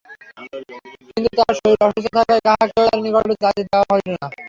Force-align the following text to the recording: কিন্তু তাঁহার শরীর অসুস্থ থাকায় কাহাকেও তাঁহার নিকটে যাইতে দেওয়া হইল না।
কিন্তু 1.07 1.29
তাঁহার 1.37 1.55
শরীর 1.59 1.79
অসুস্থ 1.85 2.07
থাকায় 2.17 2.41
কাহাকেও 2.45 2.85
তাঁহার 2.87 3.01
নিকটে 3.03 3.33
যাইতে 3.43 3.61
দেওয়া 3.65 3.85
হইল 3.91 4.07
না। 4.13 4.27